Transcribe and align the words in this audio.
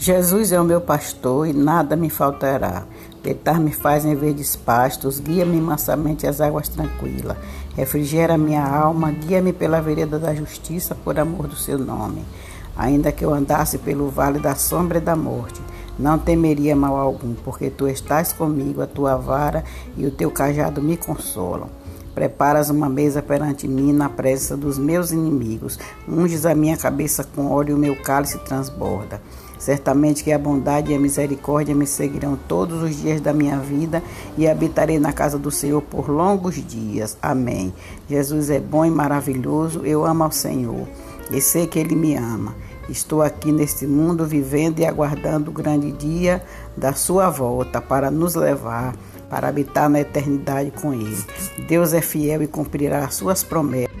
Jesus 0.00 0.52
é 0.52 0.60
o 0.60 0.64
meu 0.64 0.80
pastor 0.80 1.48
e 1.48 1.52
nada 1.52 1.96
me 1.96 2.08
faltará. 2.08 2.84
Deitar-me 3.20 3.72
faz 3.72 4.04
em 4.04 4.14
verdes 4.14 4.54
pastos, 4.54 5.18
guia-me 5.18 5.60
mansamente 5.60 6.24
às 6.24 6.40
águas 6.40 6.68
tranquilas. 6.68 7.36
Refrigera 7.74 8.38
minha 8.38 8.64
alma, 8.64 9.10
guia-me 9.10 9.52
pela 9.52 9.80
vereda 9.80 10.16
da 10.16 10.32
justiça 10.32 10.94
por 10.94 11.18
amor 11.18 11.48
do 11.48 11.56
seu 11.56 11.76
nome. 11.76 12.24
Ainda 12.76 13.10
que 13.10 13.24
eu 13.24 13.34
andasse 13.34 13.76
pelo 13.76 14.08
vale 14.08 14.38
da 14.38 14.54
sombra 14.54 14.98
e 14.98 15.00
da 15.00 15.16
morte, 15.16 15.60
não 15.98 16.16
temeria 16.16 16.76
mal 16.76 16.96
algum, 16.96 17.34
porque 17.34 17.68
tu 17.68 17.88
estás 17.88 18.32
comigo, 18.32 18.80
a 18.80 18.86
tua 18.86 19.16
vara 19.16 19.64
e 19.96 20.06
o 20.06 20.12
teu 20.12 20.30
cajado 20.30 20.80
me 20.80 20.96
consolam. 20.96 21.68
Preparas 22.14 22.70
uma 22.70 22.88
mesa 22.88 23.20
perante 23.20 23.66
mim 23.66 23.92
na 23.92 24.08
presença 24.08 24.56
dos 24.56 24.78
meus 24.78 25.10
inimigos. 25.10 25.76
Unges 26.08 26.46
a 26.46 26.54
minha 26.54 26.76
cabeça 26.76 27.24
com 27.24 27.50
óleo 27.50 27.72
e 27.72 27.74
o 27.74 27.78
meu 27.78 27.96
cálice 27.96 28.38
transborda. 28.38 29.20
Certamente 29.58 30.22
que 30.22 30.32
a 30.32 30.38
bondade 30.38 30.92
e 30.92 30.94
a 30.94 30.98
misericórdia 30.98 31.74
me 31.74 31.86
seguirão 31.86 32.38
todos 32.48 32.82
os 32.82 32.96
dias 33.00 33.20
da 33.20 33.32
minha 33.32 33.58
vida 33.58 34.02
e 34.36 34.46
habitarei 34.46 34.98
na 34.98 35.12
casa 35.12 35.38
do 35.38 35.50
Senhor 35.50 35.82
por 35.82 36.08
longos 36.08 36.54
dias. 36.54 37.18
Amém. 37.20 37.72
Jesus 38.08 38.50
é 38.50 38.60
bom 38.60 38.84
e 38.84 38.90
maravilhoso. 38.90 39.84
Eu 39.84 40.04
amo 40.04 40.24
ao 40.24 40.32
Senhor 40.32 40.86
e 41.30 41.40
sei 41.40 41.66
que 41.66 41.78
Ele 41.78 41.96
me 41.96 42.14
ama. 42.14 42.54
Estou 42.88 43.20
aqui 43.20 43.52
neste 43.52 43.86
mundo 43.86 44.24
vivendo 44.24 44.78
e 44.78 44.86
aguardando 44.86 45.50
o 45.50 45.54
grande 45.54 45.92
dia 45.92 46.42
da 46.76 46.94
Sua 46.94 47.28
volta 47.28 47.80
para 47.80 48.10
nos 48.10 48.34
levar 48.34 48.94
para 49.28 49.48
habitar 49.48 49.88
na 49.88 50.00
eternidade 50.00 50.70
com 50.70 50.92
Ele. 50.94 51.22
Deus 51.68 51.92
é 51.92 52.00
fiel 52.00 52.42
e 52.42 52.46
cumprirá 52.46 53.04
as 53.04 53.14
Suas 53.14 53.42
promessas. 53.42 53.97